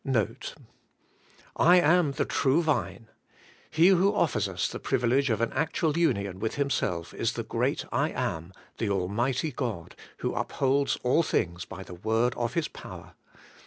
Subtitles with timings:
[0.03, 0.55] NOTE.
[1.57, 3.07] *"I am the True Vine."
[3.69, 7.85] He who offers us the privilege of an actual union with Himself is the great
[7.91, 13.13] I Am, the almighty God, who upholds all things by the word of His power.